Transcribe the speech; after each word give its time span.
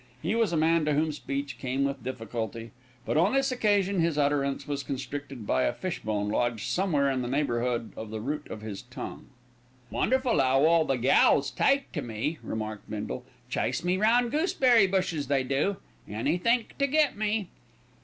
He 0.19 0.33
was 0.33 0.51
a 0.51 0.57
man 0.57 0.83
to 0.85 0.93
whom 0.95 1.11
speech 1.11 1.59
came 1.59 1.83
with 1.83 2.03
difficulty, 2.03 2.71
but 3.05 3.17
on 3.17 3.33
this 3.33 3.51
occasion 3.51 3.99
his 3.99 4.17
utterance 4.17 4.67
was 4.67 4.81
constricted 4.81 5.45
by 5.45 5.61
a 5.61 5.73
fish 5.73 5.99
bone 5.99 6.27
lodged 6.27 6.65
somewhere 6.65 7.07
in 7.11 7.21
the 7.21 7.27
neighbourhood 7.27 7.93
of 7.95 8.09
the 8.09 8.19
root 8.19 8.47
of 8.49 8.61
his 8.61 8.81
tongue. 8.81 9.27
"Wonderful 9.91 10.41
'ow 10.41 10.65
all 10.65 10.85
the 10.85 10.97
gals 10.97 11.51
take 11.51 11.91
to 11.91 12.01
me," 12.01 12.39
remarked 12.41 12.89
Bindle. 12.89 13.23
"Chase 13.47 13.83
me 13.83 13.95
round 13.97 14.31
gooseberry 14.31 14.87
bushes, 14.87 15.27
they 15.27 15.43
do; 15.43 15.77
anythink 16.09 16.75
to 16.79 16.87
get 16.87 17.15
me." 17.15 17.49